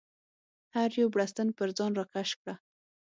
[0.75, 2.53] هر یو بړستن پر ځان راکش کړه.